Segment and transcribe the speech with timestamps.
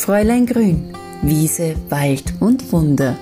[0.00, 3.18] Fräulein Grün, Wiese, Wald und Wunder.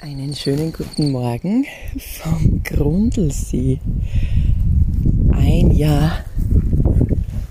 [0.00, 1.64] Einen schönen guten Morgen
[1.96, 3.78] vom Grundlsee.
[5.30, 6.24] Ein Jahr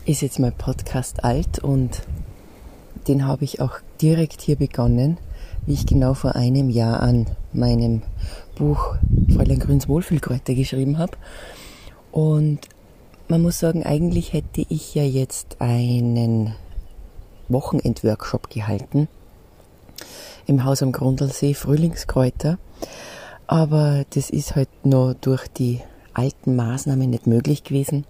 [0.06, 2.02] ist jetzt mein Podcast alt und
[3.08, 5.18] den habe ich auch direkt hier begonnen,
[5.66, 8.02] wie ich genau vor einem Jahr an meinem
[8.56, 8.98] Buch
[9.34, 11.16] Fräulein Grüns Wohlfühlkräuter geschrieben habe.
[12.12, 12.68] Und
[13.28, 16.56] man muss sagen, eigentlich hätte ich ja jetzt einen
[17.50, 19.08] Wochenendworkshop gehalten
[20.46, 22.58] im Haus am Grundlsee, Frühlingskräuter.
[23.48, 25.82] Aber das ist halt nur durch die
[26.14, 28.06] alten Maßnahmen nicht möglich gewesen.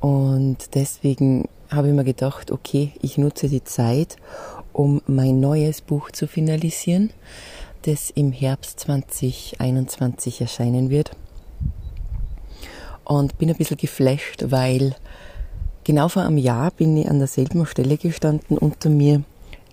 [0.00, 4.16] Und deswegen habe ich mir gedacht, okay, ich nutze die Zeit,
[4.72, 7.10] um mein neues Buch zu finalisieren,
[7.82, 11.12] das im Herbst 2021 erscheinen wird.
[13.04, 14.94] Und bin ein bisschen geflasht, weil
[15.84, 19.22] genau vor einem Jahr bin ich an derselben Stelle gestanden, unter mir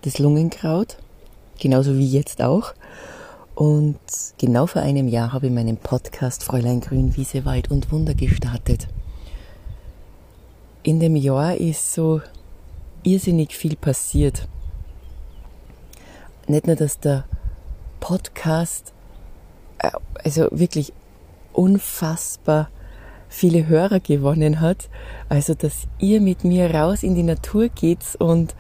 [0.01, 0.97] das Lungenkraut,
[1.59, 2.73] genauso wie jetzt auch.
[3.55, 3.99] Und
[4.37, 8.87] genau vor einem Jahr habe ich meinen Podcast Fräulein Grün, Wiese, Wald und Wunder gestartet.
[10.81, 12.21] In dem Jahr ist so
[13.03, 14.47] irrsinnig viel passiert.
[16.47, 17.25] Nicht nur, dass der
[17.99, 18.93] Podcast
[19.79, 19.91] äh,
[20.23, 20.93] also wirklich
[21.53, 22.69] unfassbar
[23.29, 24.89] viele Hörer gewonnen hat.
[25.29, 28.55] Also, dass ihr mit mir raus in die Natur geht und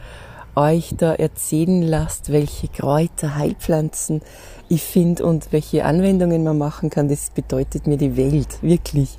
[0.55, 4.21] euch da erzählen lasst, welche Kräuter, Heilpflanzen
[4.67, 9.17] ich finde und welche Anwendungen man machen kann, das bedeutet mir die Welt, wirklich.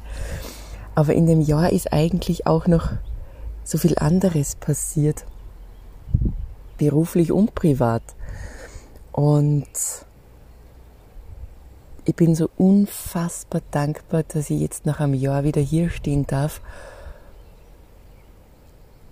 [0.95, 2.93] Aber in dem Jahr ist eigentlich auch noch
[3.65, 5.25] so viel anderes passiert.
[6.79, 8.03] Beruflich und privat.
[9.13, 9.67] Und
[12.05, 16.61] ich bin so unfassbar dankbar, dass ich jetzt nach einem Jahr wieder hier stehen darf.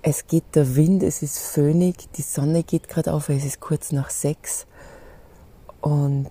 [0.03, 3.93] Es geht der Wind, es ist föhnig, die Sonne geht gerade auf, es ist kurz
[3.93, 4.67] nach sechs
[5.81, 6.31] und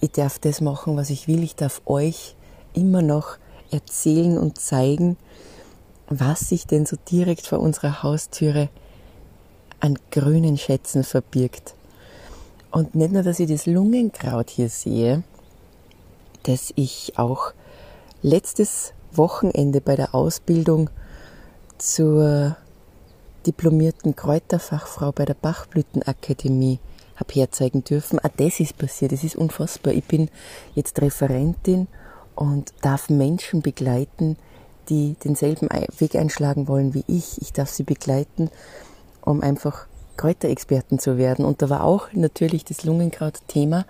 [0.00, 1.42] ich darf das machen, was ich will.
[1.42, 2.36] Ich darf euch
[2.72, 3.36] immer noch
[3.70, 5.16] erzählen und zeigen,
[6.08, 8.70] was sich denn so direkt vor unserer Haustüre
[9.80, 11.74] an grünen Schätzen verbirgt.
[12.70, 15.22] Und nicht nur, dass ich das Lungenkraut hier sehe,
[16.42, 17.52] das ich auch
[18.22, 20.90] letztes Wochenende bei der Ausbildung
[21.78, 22.56] zur
[23.46, 26.78] diplomierten Kräuterfachfrau bei der Bachblütenakademie
[27.16, 28.18] habe herzeigen dürfen.
[28.18, 29.92] Auch das ist passiert, das ist unfassbar.
[29.92, 30.30] Ich bin
[30.74, 31.88] jetzt Referentin
[32.34, 34.36] und darf Menschen begleiten,
[34.88, 35.68] die denselben
[35.98, 37.40] Weg einschlagen wollen wie ich.
[37.42, 38.50] Ich darf sie begleiten,
[39.22, 39.86] um einfach
[40.18, 41.46] Kräuterexperten zu werden.
[41.46, 43.86] Und da war auch natürlich das Lungenkraut Thema,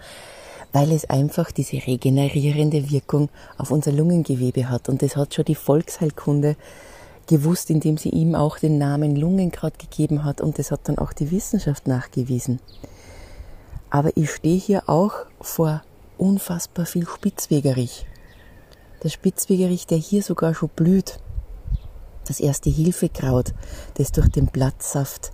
[0.73, 4.89] weil es einfach diese regenerierende Wirkung auf unser Lungengewebe hat.
[4.89, 6.55] Und das hat schon die Volksheilkunde
[7.27, 10.41] gewusst, indem sie ihm auch den Namen Lungenkraut gegeben hat.
[10.41, 12.61] Und das hat dann auch die Wissenschaft nachgewiesen.
[13.91, 15.83] Aber ich stehe hier auch vor
[16.19, 18.07] unfassbar viel Spitzwegerich.
[19.03, 21.19] Der Spitzwegerich, der hier sogar schon blüht.
[22.27, 23.55] Das erste Hilfekraut,
[23.95, 25.33] das durch den Blattsaft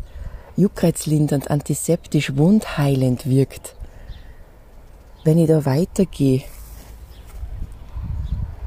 [0.56, 3.75] juckreizlindernd, antiseptisch, wundheilend wirkt.
[5.25, 6.42] Wenn ich da weitergehe,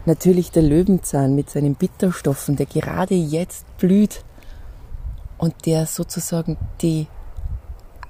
[0.06, 4.24] natürlich der Löwenzahn mit seinen Bitterstoffen, der gerade jetzt blüht
[5.38, 7.08] und der sozusagen die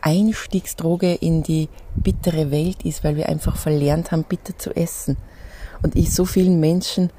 [0.02, 5.18] Einstiegsdroge in die bittere Welt ist, weil wir einfach verlernt haben, bitter zu essen.
[5.84, 7.12] Und ich so vielen Menschen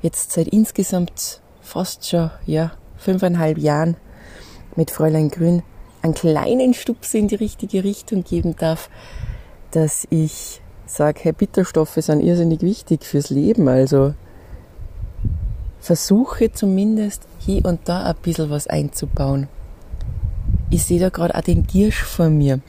[0.00, 3.96] jetzt seit insgesamt fast schon, ja, fünfeinhalb Jahren
[4.76, 5.62] mit Fräulein Grün
[6.02, 8.90] einen kleinen Stups in die richtige Richtung geben darf,
[9.70, 13.68] dass ich sage, hey, Bitterstoffe sind irrsinnig wichtig fürs Leben.
[13.68, 14.14] Also
[15.80, 19.48] versuche zumindest hier und da ein bisschen was einzubauen.
[20.70, 22.60] Ich sehe da gerade auch den Giersch vor mir.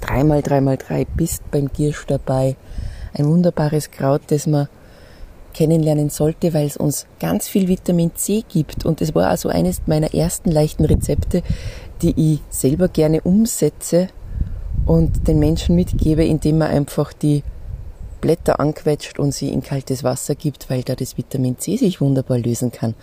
[0.00, 2.56] Dreimal, dreimal drei bist beim Giersch dabei.
[3.14, 4.68] Ein wunderbares Kraut, das man
[5.54, 8.84] kennenlernen sollte, weil es uns ganz viel Vitamin C gibt.
[8.84, 11.42] Und es war also eines meiner ersten leichten Rezepte,
[12.02, 14.08] die ich selber gerne umsetze
[14.86, 17.42] und den Menschen mitgebe, indem man einfach die
[18.20, 22.38] Blätter anquetscht und sie in kaltes Wasser gibt, weil da das Vitamin C sich wunderbar
[22.38, 22.94] lösen kann.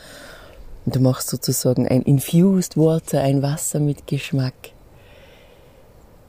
[0.85, 4.53] Und du machst sozusagen ein Infused Water, ein Wasser mit Geschmack.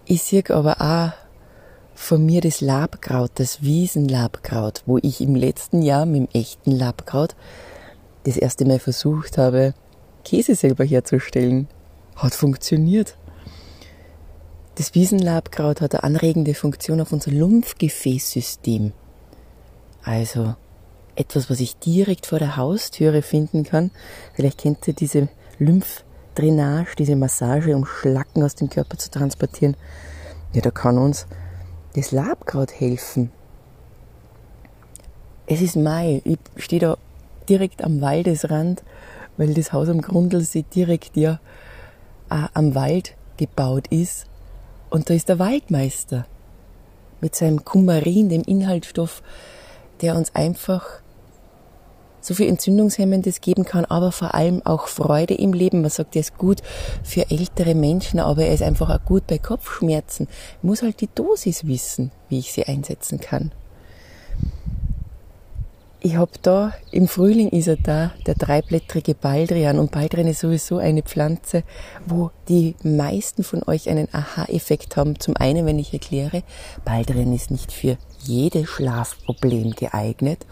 [0.06, 1.12] Ich sehe aber auch
[1.94, 7.34] von mir das Labkraut, das Wiesenlabkraut, wo ich im letzten Jahr mit dem echten Labkraut
[8.24, 9.74] das erste Mal versucht habe,
[10.24, 11.68] Käse selber herzustellen.
[12.16, 13.16] Hat funktioniert.
[14.76, 18.92] Das Wiesenlabkraut hat eine anregende Funktion auf unser Lymphgefäßsystem.
[20.02, 20.54] Also
[21.14, 23.90] etwas, was ich direkt vor der Haustüre finden kann.
[24.34, 25.28] Vielleicht kennt ihr diese
[25.58, 29.76] Lymphdrainage, diese Massage, um Schlacken aus dem Körper zu transportieren.
[30.52, 31.26] Ja, da kann uns
[31.94, 33.32] das Labkraut helfen.
[35.46, 36.98] Es ist Mai, ich stehe da
[37.48, 38.82] direkt am Waldesrand,
[39.36, 41.40] weil das Haus am Grundlsee direkt ja
[42.28, 44.26] am Wald gebaut ist.
[44.90, 46.26] Und da ist der Waldmeister
[47.20, 49.22] mit seinem Kumarin, dem Inhaltsstoff,
[50.00, 51.00] der uns einfach
[52.20, 55.80] so viel Entzündungshemmendes geben kann, aber vor allem auch Freude im Leben.
[55.80, 56.60] Man sagt, er ist gut
[57.04, 60.26] für ältere Menschen, aber er ist einfach auch gut bei Kopfschmerzen.
[60.58, 63.52] Ich muss halt die Dosis wissen, wie ich sie einsetzen kann.
[66.06, 69.80] Ich habe da, im Frühling ist er da, der dreiblättrige Baldrian.
[69.80, 71.64] Und Baldrian ist sowieso eine Pflanze,
[72.06, 75.18] wo die meisten von euch einen Aha-Effekt haben.
[75.18, 76.44] Zum einen, wenn ich erkläre,
[76.84, 80.46] Baldrian ist nicht für jedes Schlafproblem geeignet.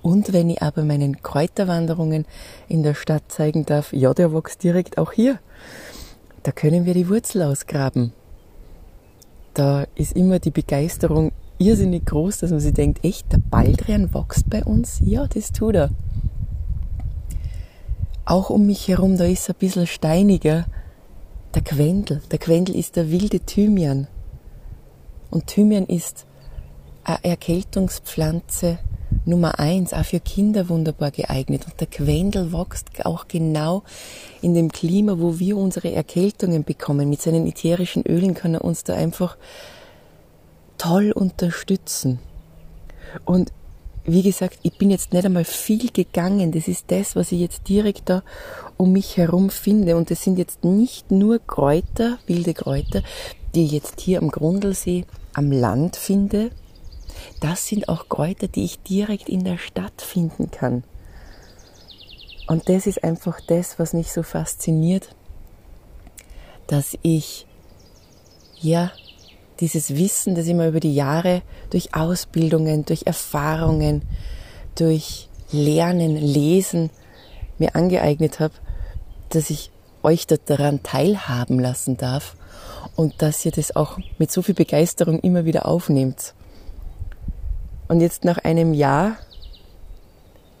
[0.00, 2.24] Und wenn ich aber meinen Kräuterwanderungen
[2.68, 5.40] in der Stadt zeigen darf, ja, der wächst direkt auch hier.
[6.44, 8.12] Da können wir die Wurzel ausgraben.
[9.54, 14.48] Da ist immer die Begeisterung irrsinnig groß, dass man sich denkt, echt, der Baldrian wächst
[14.50, 15.00] bei uns?
[15.04, 15.90] Ja, das tut er.
[18.24, 20.66] Auch um mich herum, da ist ein bisschen steiniger
[21.54, 22.22] der Quendel.
[22.30, 24.06] Der Quendel ist der wilde Thymian.
[25.30, 26.26] Und Thymian ist
[27.04, 28.78] eine Erkältungspflanze
[29.24, 31.66] Nummer eins, auch für Kinder wunderbar geeignet.
[31.66, 33.82] Und der Quendel wächst auch genau
[34.40, 37.10] in dem Klima, wo wir unsere Erkältungen bekommen.
[37.10, 39.36] Mit seinen ätherischen Ölen kann er uns da einfach
[40.80, 42.20] toll unterstützen.
[43.26, 43.52] Und
[44.04, 46.52] wie gesagt, ich bin jetzt nicht einmal viel gegangen.
[46.52, 48.22] Das ist das, was ich jetzt direkt da
[48.78, 49.96] um mich herum finde.
[49.96, 53.02] Und das sind jetzt nicht nur Kräuter, wilde Kräuter,
[53.54, 55.04] die ich jetzt hier am Grundlsee
[55.34, 56.50] am Land finde.
[57.40, 60.82] Das sind auch Kräuter, die ich direkt in der Stadt finden kann.
[62.46, 65.14] Und das ist einfach das, was mich so fasziniert,
[66.68, 67.46] dass ich
[68.62, 68.90] ja
[69.60, 74.02] dieses Wissen, das ich mir über die Jahre durch Ausbildungen, durch Erfahrungen,
[74.74, 76.90] durch Lernen, Lesen
[77.58, 78.54] mir angeeignet habe,
[79.28, 79.70] dass ich
[80.02, 82.36] euch daran teilhaben lassen darf
[82.96, 86.34] und dass ihr das auch mit so viel Begeisterung immer wieder aufnehmt.
[87.88, 89.16] Und jetzt nach einem Jahr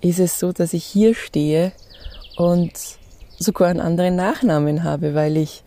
[0.00, 1.72] ist es so, dass ich hier stehe
[2.36, 2.72] und
[3.38, 5.62] sogar einen anderen Nachnamen habe, weil ich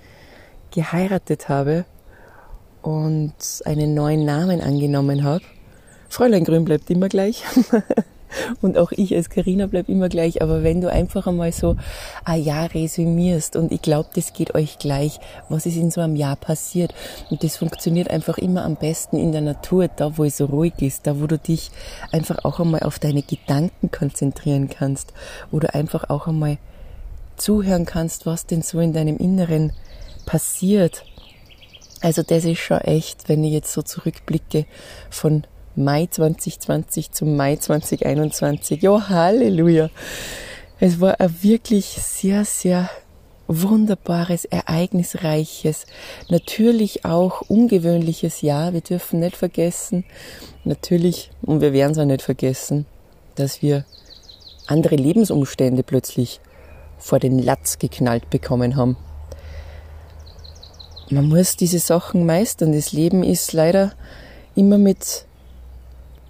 [0.72, 1.86] geheiratet habe
[2.84, 3.34] und
[3.66, 5.44] einen neuen Namen angenommen habe.
[6.10, 7.44] Fräulein Grün bleibt immer gleich.
[8.62, 10.42] und auch ich als Karina bleibt immer gleich.
[10.42, 11.76] Aber wenn du einfach einmal so
[12.24, 15.20] ein Jahr resümierst und ich glaube, das geht euch gleich,
[15.50, 16.94] was ist in so einem Jahr passiert.
[17.30, 20.74] Und das funktioniert einfach immer am besten in der Natur, da wo es so ruhig
[20.82, 21.72] ist, da wo du dich
[22.12, 25.14] einfach auch einmal auf deine Gedanken konzentrieren kannst.
[25.52, 26.58] Oder einfach auch einmal
[27.38, 29.74] zuhören kannst, was denn so in deinem Inneren
[30.26, 31.06] passiert
[32.04, 34.66] also das ist schon echt, wenn ich jetzt so zurückblicke
[35.10, 35.46] von
[35.76, 38.82] Mai 2020 zum Mai 2021.
[38.82, 39.90] Ja, Halleluja.
[40.82, 42.90] Es war ein wirklich sehr, sehr
[43.48, 45.86] wunderbares, ereignisreiches,
[46.28, 48.74] natürlich auch ungewöhnliches Jahr.
[48.74, 50.04] Wir dürfen nicht vergessen,
[50.66, 52.86] natürlich, und wir werden es auch nicht vergessen,
[53.36, 53.86] dass wir
[54.68, 56.42] andere Lebensumstände plötzlich
[56.98, 58.98] vor den Latz geknallt bekommen haben
[61.14, 62.72] man muss diese Sachen meistern.
[62.72, 63.94] Das Leben ist leider
[64.56, 65.26] immer mit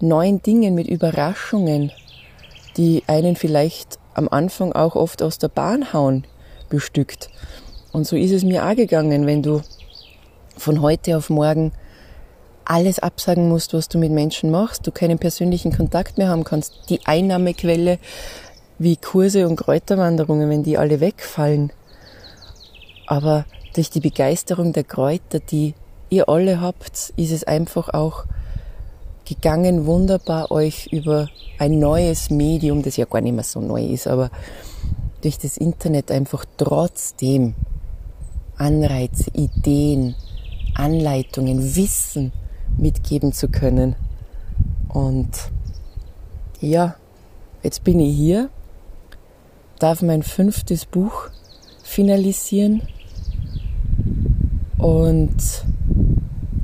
[0.00, 1.92] neuen Dingen, mit Überraschungen,
[2.76, 6.24] die einen vielleicht am Anfang auch oft aus der Bahn hauen,
[6.68, 7.28] bestückt.
[7.92, 9.62] Und so ist es mir auch gegangen, wenn du
[10.56, 11.72] von heute auf morgen
[12.64, 16.88] alles absagen musst, was du mit Menschen machst, du keinen persönlichen Kontakt mehr haben kannst,
[16.88, 17.98] die Einnahmequelle
[18.78, 21.72] wie Kurse und Kräuterwanderungen, wenn die alle wegfallen.
[23.06, 25.74] Aber durch die Begeisterung der Kräuter, die
[26.08, 28.24] ihr alle habt, ist es einfach auch
[29.24, 31.28] gegangen, wunderbar euch über
[31.58, 34.30] ein neues Medium, das ja gar nicht mehr so neu ist, aber
[35.22, 37.54] durch das Internet einfach trotzdem
[38.56, 40.14] Anreize, Ideen,
[40.74, 42.32] Anleitungen, Wissen
[42.76, 43.96] mitgeben zu können.
[44.88, 45.30] Und
[46.60, 46.96] ja,
[47.62, 48.50] jetzt bin ich hier,
[49.78, 51.30] darf mein fünftes Buch
[51.82, 52.82] finalisieren
[54.84, 55.64] und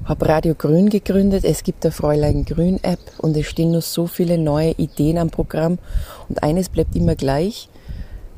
[0.05, 1.43] habe Radio Grün gegründet.
[1.43, 5.31] Es gibt der Fräulein Grün App und es stehen noch so viele neue Ideen am
[5.31, 5.79] Programm.
[6.29, 7.71] Und eines bleibt immer gleich.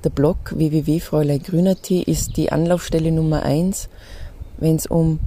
[0.04, 3.88] Der Blog www.fräuleingrün.at ist die Anlaufstelle Nummer eins,
[4.58, 5.18] wenn es um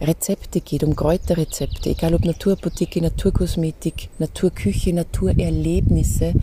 [0.00, 6.34] Rezepte geht, um Kräuterrezepte, egal ob Naturapotheke, Naturkosmetik, Naturküche, Naturerlebnisse,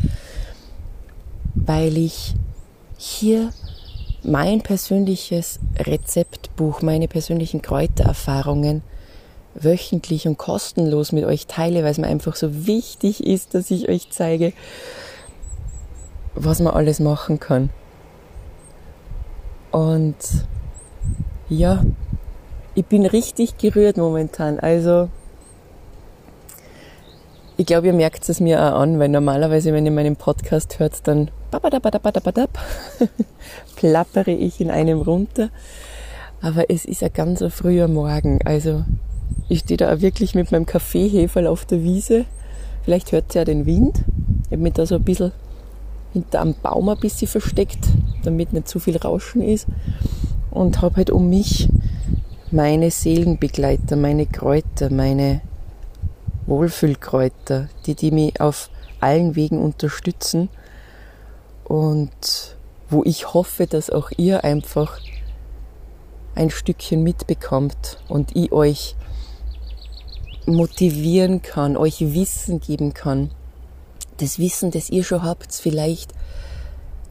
[1.55, 2.35] weil ich
[2.97, 3.53] hier
[4.27, 8.83] mein persönliches Rezeptbuch, meine persönlichen Kräutererfahrungen
[9.55, 13.89] wöchentlich und kostenlos mit euch teile, weil es mir einfach so wichtig ist, dass ich
[13.89, 14.53] euch zeige,
[16.35, 17.69] was man alles machen kann.
[19.71, 20.15] Und
[21.49, 21.83] ja,
[22.75, 24.59] ich bin richtig gerührt momentan.
[24.59, 25.09] Also,
[27.57, 31.07] ich glaube, ihr merkt es mir auch an, weil normalerweise, wenn ihr meinen Podcast hört,
[31.07, 31.31] dann
[33.75, 35.49] plappere ich in einem runter.
[36.39, 38.39] Aber es ist ein ganz früher Morgen.
[38.45, 38.85] Also,
[39.49, 42.25] ich stehe da auch wirklich mit meinem Kaffeeheferl auf der Wiese.
[42.83, 44.03] Vielleicht hört ihr ja den Wind.
[44.45, 45.31] Ich habe mich da so ein bisschen
[46.13, 47.87] hinter einem Baum ein bisschen versteckt,
[48.23, 49.65] damit nicht zu viel Rauschen ist.
[50.51, 51.69] Und habe halt um mich
[52.51, 55.41] meine Seelenbegleiter, meine Kräuter, meine
[56.47, 60.49] Wohlfühlkräuter, die, die mich auf allen Wegen unterstützen
[61.65, 62.57] und
[62.89, 64.99] wo ich hoffe, dass auch ihr einfach
[66.35, 68.95] ein Stückchen mitbekommt und ich euch
[70.45, 73.31] motivieren kann, euch Wissen geben kann.
[74.17, 76.13] Das Wissen, das ihr schon habt, vielleicht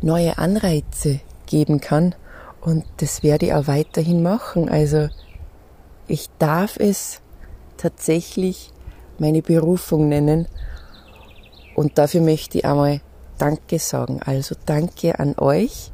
[0.00, 2.14] neue Anreize geben kann.
[2.60, 4.68] Und das werde ich auch weiterhin machen.
[4.68, 5.08] Also
[6.08, 7.20] ich darf es
[7.76, 8.70] tatsächlich
[9.18, 10.46] meine Berufung nennen.
[11.74, 13.00] Und dafür möchte ich einmal
[13.38, 14.20] Danke sagen.
[14.24, 15.92] Also danke an euch,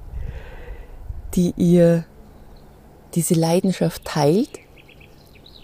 [1.34, 2.04] die ihr
[3.14, 4.60] diese Leidenschaft teilt,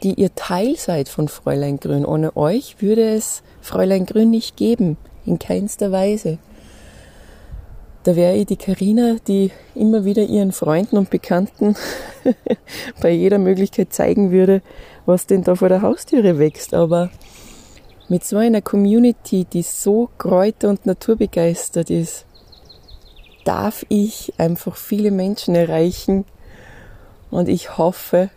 [0.03, 2.05] die ihr Teil seid von Fräulein Grün.
[2.05, 6.39] Ohne euch würde es Fräulein Grün nicht geben, in keinster Weise.
[8.05, 11.77] Da wäre ich die Karina, die immer wieder ihren Freunden und Bekannten
[13.03, 14.63] bei jeder Möglichkeit zeigen würde,
[15.05, 16.75] was denn da vor der Haustüre wächst.
[16.75, 17.11] Aber
[18.09, 22.25] mit so einer Community, die so kräuter- und naturbegeistert ist,
[23.45, 26.25] darf ich einfach viele Menschen erreichen
[27.31, 28.31] und ich hoffe,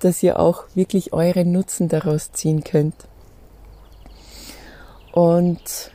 [0.00, 2.94] dass ihr auch wirklich euren Nutzen daraus ziehen könnt.
[5.12, 5.92] Und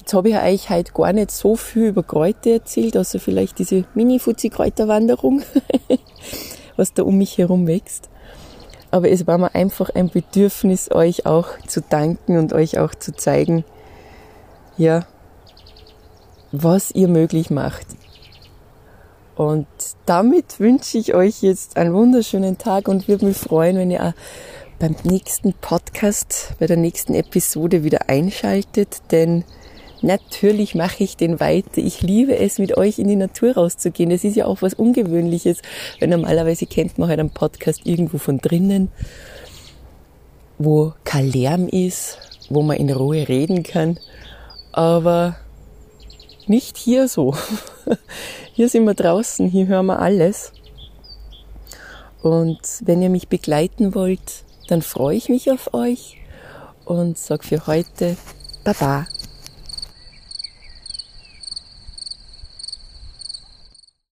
[0.00, 3.84] jetzt habe ich euch heute gar nicht so viel über Kräuter erzählt, also vielleicht diese
[3.94, 5.42] Mini-Fuzzi-Kräuterwanderung,
[6.76, 8.10] was da um mich herum wächst.
[8.94, 13.12] Aber es war mir einfach ein Bedürfnis, euch auch zu danken und euch auch zu
[13.12, 13.64] zeigen,
[14.76, 15.04] ja,
[16.52, 17.88] was ihr möglich macht.
[19.34, 19.66] Und
[20.06, 24.12] damit wünsche ich euch jetzt einen wunderschönen Tag und würde mich freuen, wenn ihr auch
[24.78, 29.42] beim nächsten Podcast, bei der nächsten Episode wieder einschaltet, denn
[30.04, 31.78] natürlich mache ich den weiter.
[31.78, 34.10] Ich liebe es, mit euch in die Natur rauszugehen.
[34.10, 35.62] Das ist ja auch was Ungewöhnliches,
[35.98, 38.90] weil normalerweise kennt man halt einen Podcast irgendwo von drinnen,
[40.58, 42.18] wo kein Lärm ist,
[42.50, 43.98] wo man in Ruhe reden kann.
[44.72, 45.36] Aber
[46.46, 47.34] nicht hier so.
[48.52, 50.52] Hier sind wir draußen, hier hören wir alles.
[52.22, 56.18] Und wenn ihr mich begleiten wollt, dann freue ich mich auf euch
[56.84, 58.16] und sage für heute
[58.62, 59.06] Baba.